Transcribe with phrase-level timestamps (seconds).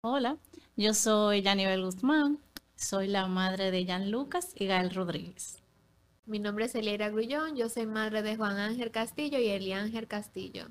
[0.00, 0.38] Hola,
[0.76, 2.38] yo soy Yanibel Guzmán,
[2.76, 5.62] soy la madre de Jan Lucas y Gael Rodríguez.
[6.28, 10.66] Mi nombre es Eliera Grullón, yo soy madre de Juan Ángel Castillo y Eliángel Castillo.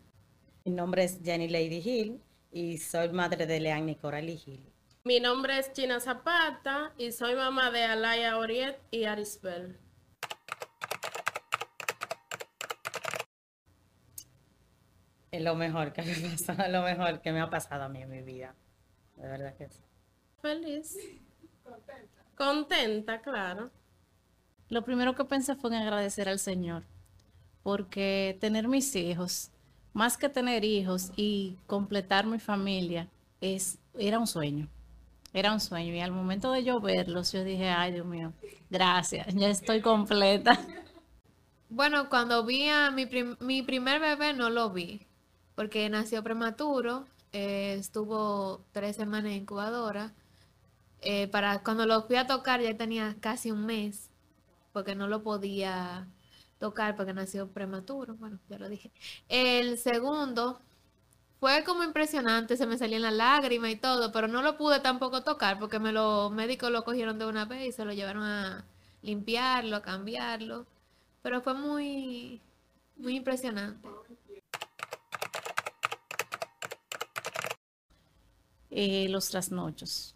[0.64, 2.22] Mi nombre es Jenny Lady Hill
[2.52, 4.72] y soy madre de Leanne Coralie Hill.
[5.04, 9.80] Mi nombre es China Zapata y soy mamá de Alaya Oriet y Arisbel.
[15.32, 16.14] Es lo mejor que me
[16.46, 18.54] pasa, lo mejor que me ha pasado a mí en mi vida.
[19.16, 19.82] De verdad que sí.
[20.40, 21.00] Feliz.
[21.64, 22.24] Contenta.
[22.36, 23.72] Contenta, claro.
[24.70, 26.84] Lo primero que pensé fue en agradecer al Señor,
[27.64, 29.50] porque tener mis hijos,
[29.94, 33.08] más que tener hijos y completar mi familia,
[33.42, 34.68] es, era un sueño.
[35.34, 35.94] Era un sueño.
[35.94, 38.34] Y al momento de yo verlos, yo dije, ay Dios mío,
[38.70, 40.60] gracias, ya estoy completa.
[41.70, 43.10] Bueno, cuando vi a mi,
[43.42, 45.06] mi primer bebé no lo vi,
[45.54, 50.14] porque nació prematuro, eh, estuvo tres semanas en incubadora.
[51.02, 54.07] Eh, para cuando lo fui a tocar ya tenía casi un mes,
[54.78, 56.08] porque no lo podía
[56.60, 58.14] tocar porque nació prematuro.
[58.14, 58.92] Bueno, ya lo dije.
[59.28, 60.62] El segundo
[61.40, 65.24] fue como impresionante, se me salían las lágrimas y todo, pero no lo pude tampoco
[65.24, 68.66] tocar porque me los médicos lo cogieron de una vez y se lo llevaron a
[69.02, 70.68] limpiarlo, a cambiarlo.
[71.24, 72.40] Pero fue muy,
[72.98, 73.88] muy impresionante.
[78.70, 80.16] Eh, los trasnochos.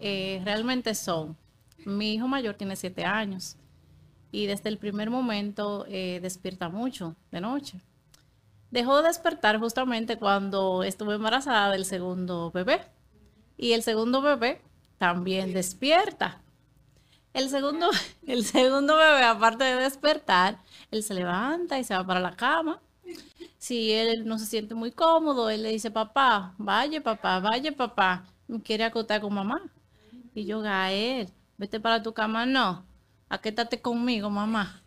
[0.00, 1.36] Eh, realmente son.
[1.86, 3.56] Mi hijo mayor tiene siete años
[4.32, 7.80] y desde el primer momento eh, despierta mucho de noche.
[8.70, 12.82] Dejó de despertar justamente cuando estuve embarazada del segundo bebé.
[13.56, 14.60] Y el segundo bebé
[14.98, 16.42] también despierta.
[17.32, 17.88] El segundo,
[18.26, 20.58] el segundo bebé, aparte de despertar,
[20.90, 22.82] él se levanta y se va para la cama
[23.58, 28.24] si él no se siente muy cómodo, él le dice, papá, vaya papá, vaya papá,
[28.46, 29.60] me quiere acotar con mamá.
[30.34, 32.84] Y yo, Gael, vete para tu cama, no,
[33.28, 34.82] aquétate conmigo, mamá.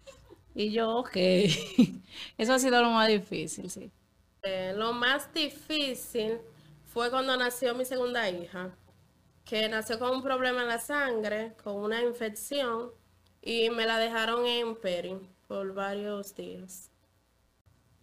[0.55, 1.15] Y yo, ok.
[2.37, 3.91] Eso ha sido lo más difícil, sí.
[4.43, 6.39] Eh, lo más difícil
[6.85, 8.71] fue cuando nació mi segunda hija,
[9.45, 12.91] que nació con un problema en la sangre, con una infección,
[13.41, 16.89] y me la dejaron en Peri por varios días.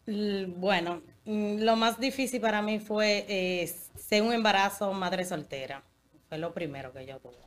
[0.07, 3.67] Bueno, mm, lo más difícil para mí fue eh,
[3.97, 5.83] ser un embarazo madre soltera.
[6.29, 7.47] Fue lo primero que yo tuve.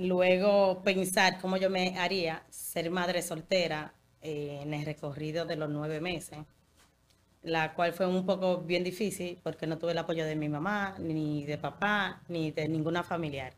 [0.00, 5.68] Luego pensar cómo yo me haría ser madre soltera eh, en el recorrido de los
[5.68, 6.38] nueve meses,
[7.42, 10.94] la cual fue un poco bien difícil porque no tuve el apoyo de mi mamá,
[10.98, 13.54] ni de papá, ni de ninguna familiar.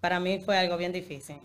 [0.00, 1.40] Para mí fue algo bien difícil.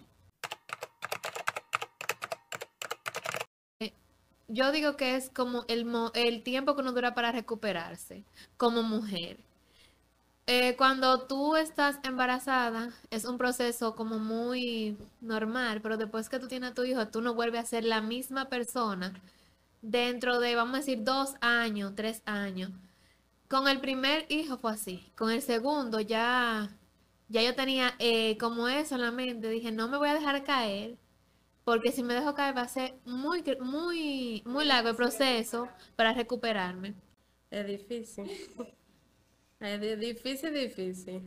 [4.48, 8.24] yo digo que es como el, el tiempo que uno dura para recuperarse
[8.58, 9.38] como mujer.
[10.48, 16.48] Eh, cuando tú estás embarazada, es un proceso como muy normal, pero después que tú
[16.48, 19.14] tienes a tu hijo, tú no vuelves a ser la misma persona
[19.82, 22.72] dentro de, vamos a decir, dos años, tres años.
[23.50, 25.12] Con el primer hijo fue así.
[25.16, 26.70] Con el segundo ya,
[27.30, 29.50] ya yo tenía eh, como eso en la mente.
[29.50, 30.98] Dije, no me voy a dejar caer
[31.66, 36.14] porque si me dejo caer va a ser muy, muy, muy largo el proceso para
[36.14, 36.96] recuperarme.
[37.52, 38.30] Es difícil.
[39.60, 41.22] Es difícil, difícil.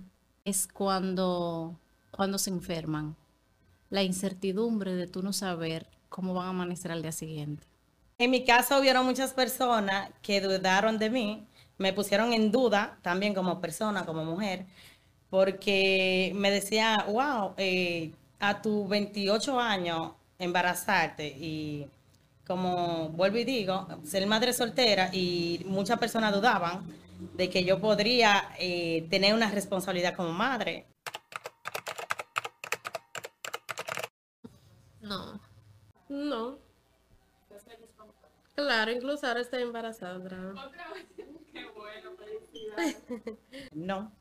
[0.45, 1.79] Es cuando,
[2.11, 3.17] cuando se enferman.
[3.91, 7.67] La incertidumbre de tú no saber cómo van a amanecer al día siguiente.
[8.19, 11.47] En mi caso hubieron muchas personas que dudaron de mí,
[11.79, 14.67] me pusieron en duda también como persona, como mujer,
[15.31, 21.87] porque me decía, wow, eh, a tus 28 años embarazarte y
[22.47, 26.83] como vuelvo y digo, ser madre soltera y muchas personas dudaban
[27.19, 30.87] de que yo podría eh, tener una responsabilidad como madre.
[35.01, 35.41] No.
[36.09, 36.59] No.
[38.55, 40.19] Claro, incluso ahora estoy embarazada.
[43.73, 44.13] No.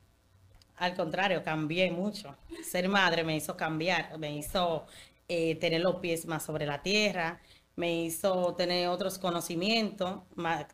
[0.76, 2.36] Al contrario, cambié mucho.
[2.62, 4.86] Ser madre me hizo cambiar, me hizo
[5.28, 7.40] eh, tener los pies más sobre la tierra,
[7.78, 10.22] me hizo tener otros conocimientos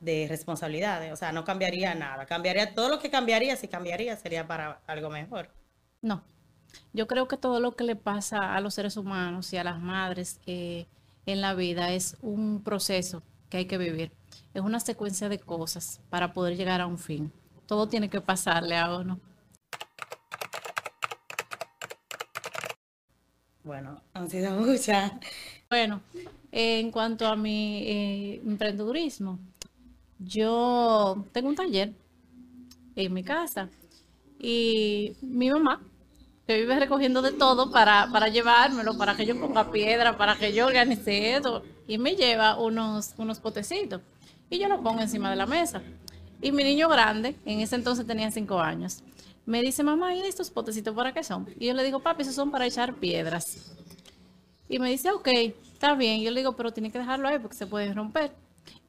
[0.00, 1.12] de responsabilidades.
[1.12, 2.24] O sea, no cambiaría nada.
[2.24, 5.50] Cambiaría todo lo que cambiaría, si cambiaría, sería para algo mejor.
[6.00, 6.24] No.
[6.94, 9.78] Yo creo que todo lo que le pasa a los seres humanos y a las
[9.80, 10.86] madres eh,
[11.26, 14.10] en la vida es un proceso que hay que vivir.
[14.54, 17.30] Es una secuencia de cosas para poder llegar a un fin.
[17.66, 19.20] Todo tiene que pasarle a uno.
[23.64, 25.12] Bueno, han sido muchas.
[25.70, 26.02] Bueno,
[26.52, 29.38] en cuanto a mi eh, emprendedurismo,
[30.19, 31.93] yo tengo un taller
[32.94, 33.70] en mi casa
[34.38, 35.81] y mi mamá,
[36.46, 40.52] que vive recogiendo de todo para, para llevármelo, para que yo ponga piedra, para que
[40.52, 44.02] yo organice esto, y me lleva unos, unos potecitos
[44.50, 45.82] y yo los pongo encima de la mesa.
[46.43, 49.02] Y mi niño grande, en ese entonces tenía cinco años,
[49.46, 51.49] me dice, mamá, ¿y estos potecitos para qué son?
[51.58, 53.75] Y yo le digo, papi, esos son para echar piedras.
[54.69, 55.29] Y me dice, ok,
[55.73, 56.23] está bien.
[56.23, 58.32] Yo le digo, pero tiene que dejarlo ahí porque se puede romper.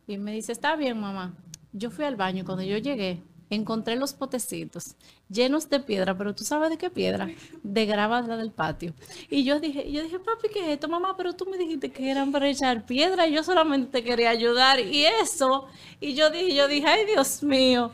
[0.07, 1.33] Y me dice, está bien, mamá.
[1.73, 4.95] Yo fui al baño y cuando yo llegué, encontré los potecitos
[5.29, 7.27] llenos de piedra, pero tú sabes de qué piedra,
[7.63, 8.93] de grava del patio.
[9.29, 11.17] Y yo dije, yo dije, papi, ¿qué es esto, mamá?
[11.17, 14.79] Pero tú me dijiste que eran para echar piedra y yo solamente te quería ayudar
[14.79, 15.67] y eso.
[15.99, 17.91] Y yo dije, yo dije, ay, Dios mío.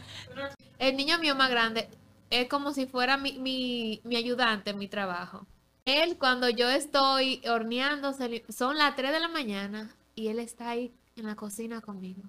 [0.77, 1.89] El niño mío más grande
[2.31, 5.45] es como si fuera mi, mi, mi ayudante en mi trabajo.
[5.85, 8.13] Él, cuando yo estoy horneando,
[8.49, 12.23] son las 3 de la mañana y él está ahí en la cocina conmigo.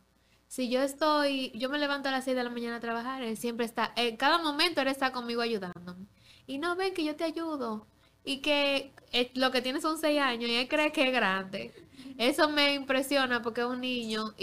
[0.48, 3.36] Si yo estoy, yo me levanto a las 6 de la mañana a trabajar, él
[3.36, 6.06] siempre está, en cada momento él está conmigo ayudándome.
[6.46, 7.86] Y no ven que yo te ayudo
[8.24, 11.72] y que eh, lo que tiene son 6 años y él cree que es grande.
[12.18, 14.34] Eso me impresiona porque es un niño.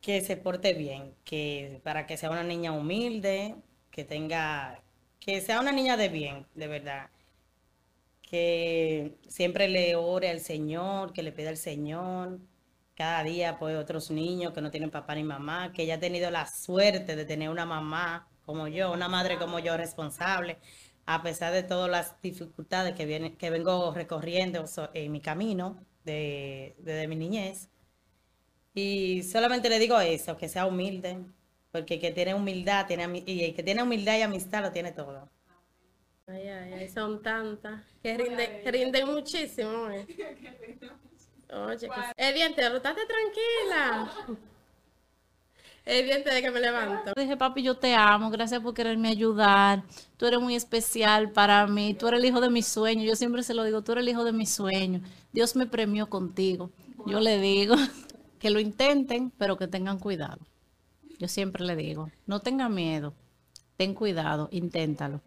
[0.00, 3.56] Que se porte bien, que para que sea una niña humilde,
[3.90, 4.82] que tenga,
[5.20, 7.10] que sea una niña de bien, de verdad.
[8.22, 12.38] Que siempre le ore al Señor, que le pida al Señor.
[12.94, 16.30] Cada día, pues, otros niños que no tienen papá ni mamá, que ella ha tenido
[16.30, 20.58] la suerte de tener una mamá como yo, una madre como yo responsable,
[21.06, 24.64] a pesar de todas las dificultades que, viene, que vengo recorriendo
[24.94, 27.68] en mi camino de, desde mi niñez.
[28.74, 31.18] Y solamente le digo eso, que sea humilde,
[31.72, 34.92] porque el que tiene humildad, tiene, y el que tiene humildad y amistad lo tiene
[34.92, 35.28] todo.
[36.26, 39.88] Ay, ay, ay, son tantas que rinden, rinden muchísimo.
[39.90, 40.06] Eh.
[41.52, 44.12] Oye, el diente, estate tranquila.
[45.84, 47.12] El diente de que me levanto.
[47.16, 49.82] Dije, papi, yo te amo, gracias por quererme ayudar.
[50.16, 51.94] Tú eres muy especial para mí.
[51.94, 53.06] Tú eres el hijo de mis sueños.
[53.06, 55.02] Yo siempre se lo digo, tú eres el hijo de mis sueños.
[55.32, 56.70] Dios me premió contigo.
[57.06, 57.74] Yo le digo
[58.40, 60.40] que lo intenten, pero que tengan cuidado.
[61.18, 63.14] Yo siempre le digo, no tenga miedo,
[63.76, 65.20] ten cuidado, inténtalo.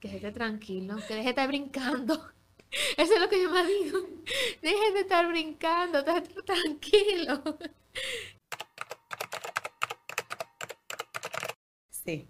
[0.00, 2.14] Que esté tranquilo, que deje de estar brincando.
[2.96, 3.98] Eso es lo que yo me digo.
[4.60, 7.42] Deje de estar brincando, estar tranquilo.
[11.88, 12.28] Sí.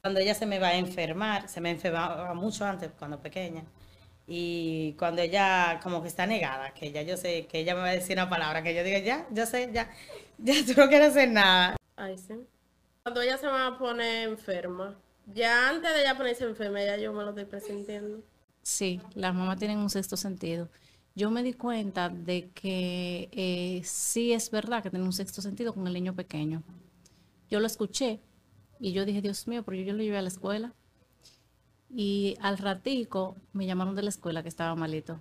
[0.00, 3.64] Cuando ella se me va a enfermar, se me enfermaba mucho antes, cuando pequeña.
[4.32, 7.88] Y cuando ella como que está negada, que ya yo sé, que ella me va
[7.88, 9.90] a decir una palabra, que yo diga, ya, yo sé, ya,
[10.38, 11.76] ya tú no quieres hacer nada.
[11.96, 12.34] Ay, sí.
[13.02, 14.96] Cuando ella se va a poner enferma,
[15.26, 18.22] ya antes de ella ponerse enferma, ya yo me lo estoy presintiendo.
[18.62, 20.68] Sí, las mamás tienen un sexto sentido.
[21.16, 25.74] Yo me di cuenta de que eh, sí es verdad que tiene un sexto sentido
[25.74, 26.62] con el niño pequeño.
[27.50, 28.20] Yo lo escuché
[28.78, 30.72] y yo dije, Dios mío, pero yo, yo lo llevé a la escuela.
[31.94, 35.18] Y al ratico me llamaron de la escuela que estaba malito.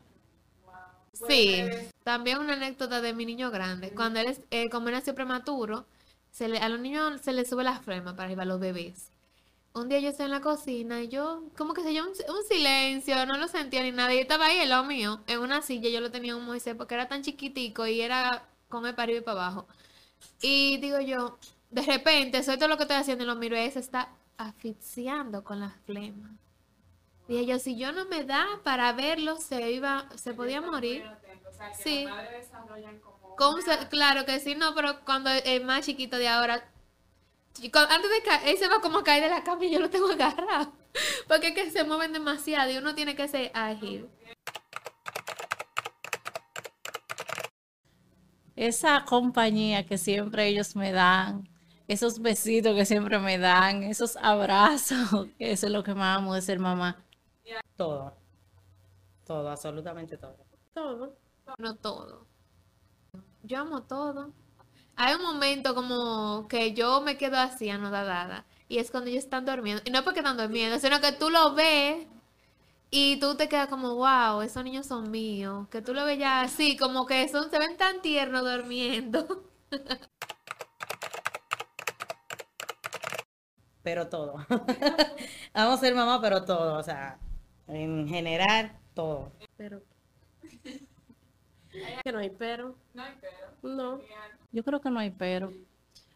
[1.28, 1.64] Sí,
[2.04, 3.92] también una anécdota de mi niño grande.
[3.92, 5.86] Cuando él, es, eh, como él nació prematuro,
[6.62, 9.12] a los niños se les sube la flema para arriba a los bebés.
[9.74, 13.26] Un día yo estaba en la cocina y yo, como que se yo, un, silencio,
[13.26, 14.14] no lo sentía ni nada.
[14.14, 16.96] Y estaba ahí el lado mío, en una silla, yo lo tenía un Moisés porque
[16.96, 19.68] era tan chiquitico y era comer para arriba y para abajo.
[20.42, 21.38] Y digo yo,
[21.70, 25.44] de repente, soy todo lo que estoy haciendo y lo miro y se está asfixiando
[25.44, 26.36] con la flema.
[27.30, 31.06] Dije yo, si yo no me da para verlo, se iba, se podía morir.
[31.78, 32.08] sí.
[33.92, 36.56] claro que sí, no, pero cuando es más chiquito de ahora,
[37.54, 39.92] antes de caer, él se va como a caer de la cama y yo lo
[39.92, 40.74] tengo agarrado.
[41.28, 44.10] Porque es que se mueven demasiado y uno tiene que ser ágil.
[48.56, 51.48] Esa compañía que siempre ellos me dan,
[51.88, 56.42] esos besitos que siempre me dan, esos abrazos, eso es lo que más amo de
[56.42, 57.06] ser mamá.
[57.76, 58.16] Todo.
[59.26, 60.38] Todo, absolutamente todo.
[60.74, 61.16] Todo.
[61.58, 62.28] No todo.
[63.44, 64.34] Yo amo todo.
[64.96, 68.46] Hay un momento como que yo me quedo así anodada.
[68.68, 69.82] Y es cuando ellos están durmiendo.
[69.86, 72.08] Y no porque están durmiendo, sino que tú lo ves
[72.92, 75.68] y tú te quedas como, wow, esos niños son míos.
[75.70, 79.44] Que tú lo ves ya así, como que son, se ven tan tiernos durmiendo.
[83.84, 84.36] Pero todo.
[85.54, 86.78] Vamos a ser mamá, pero todo.
[86.78, 87.20] O sea,
[87.70, 89.32] En general, todo.
[89.58, 89.82] Pero.
[92.04, 92.76] que no hay pero.
[92.94, 93.76] No hay pero.
[93.76, 94.00] No.
[94.52, 95.52] Yo creo que no hay pero.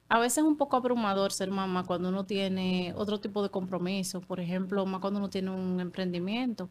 [0.10, 4.22] A veces es un poco abrumador ser mamá cuando uno tiene otro tipo de compromiso.
[4.22, 6.70] Por ejemplo, más cuando uno tiene un emprendimiento.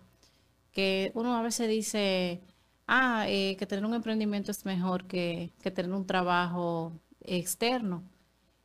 [0.72, 2.40] Que uno a veces dice,
[2.86, 8.02] ah, eh, que tener un emprendimiento es mejor que, que tener un trabajo externo.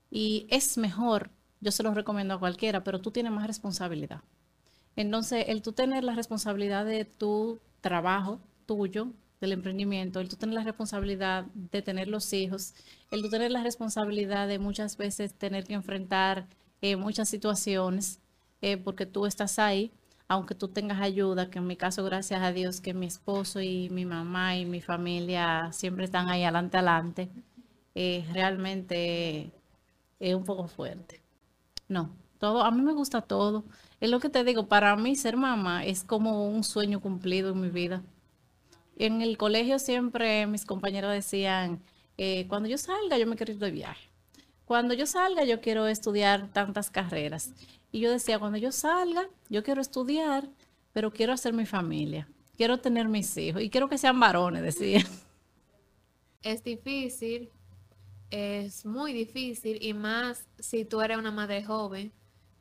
[0.10, 4.22] Y es mejor, yo se lo recomiendo a cualquiera, pero tú tienes más responsabilidad.
[4.98, 10.56] Entonces, el tú tener la responsabilidad de tu trabajo tuyo, del emprendimiento, el tú tener
[10.56, 12.74] la responsabilidad de tener los hijos,
[13.12, 16.48] el tú tener la responsabilidad de muchas veces tener que enfrentar
[16.82, 18.20] eh, muchas situaciones,
[18.62, 19.92] eh, porque tú estás ahí,
[20.28, 23.90] aunque tú tengas ayuda, que en mi caso, gracias a Dios, que mi esposo y
[23.92, 27.30] mi mamá y mi familia siempre están ahí adelante, adelante,
[27.96, 29.52] eh, realmente
[30.20, 31.22] es un poco fuerte.
[31.88, 33.64] No, todo, a mí me gusta todo.
[34.00, 37.62] Es lo que te digo, para mí ser mamá es como un sueño cumplido en
[37.62, 38.04] mi vida.
[38.96, 41.82] En el colegio siempre mis compañeros decían,
[42.18, 44.10] eh, cuando yo salga yo me quiero ir de viaje.
[44.66, 47.52] Cuando yo salga yo quiero estudiar tantas carreras.
[47.92, 50.48] Y yo decía, cuando yo salga yo quiero estudiar,
[50.94, 52.28] pero quiero hacer mi familia.
[52.56, 55.06] Quiero tener mis hijos y quiero que sean varones, decía.
[56.42, 57.50] Es difícil,
[58.30, 62.12] es muy difícil y más si tú eres una madre joven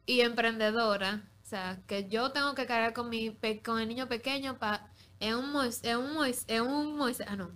[0.06, 1.22] y emprendedora.
[1.42, 4.90] O sea, que yo tengo que cargar con mi pe- con el niño pequeño para
[5.20, 7.50] en un mois- en un mois- en un mois- ah, no,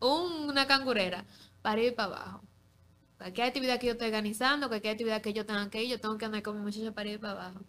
[0.00, 1.24] una cangurera
[1.62, 2.40] para ir para abajo.
[3.18, 6.18] Cualquier actividad que yo esté organizando, cualquier actividad que yo tenga que ir, yo tengo
[6.18, 7.60] que andar con mi muchacho para ir para abajo.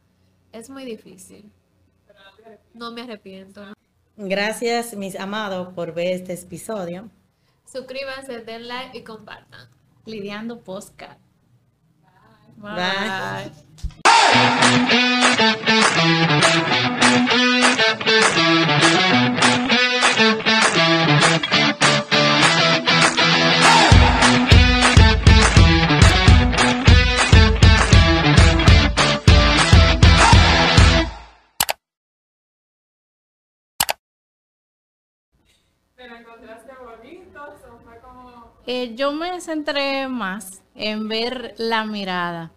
[0.51, 1.51] Es muy difícil.
[2.73, 3.65] No me arrepiento.
[3.65, 3.73] ¿no?
[4.17, 7.09] Gracias, mis amados, por ver este episodio.
[7.65, 9.69] Suscríbanse, den like y compartan.
[10.05, 11.19] Lidiando podcast.
[12.57, 12.75] Bye.
[12.75, 14.04] ¿Te lo
[38.67, 42.51] Eh, yo me centré más en ver la mirada.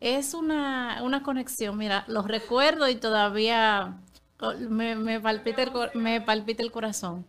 [0.00, 3.96] Es una, una conexión, mira, los recuerdo y todavía
[4.40, 7.26] oh, me, me palpita, el, me palpita el corazón.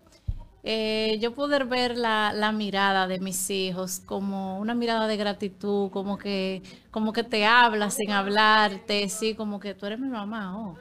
[0.64, 5.92] Eh, yo poder ver la, la mirada de mis hijos como una mirada de gratitud,
[5.92, 10.58] como que, como que te habla sin hablarte, sí, como que tú eres mi mamá,
[10.58, 10.78] oh,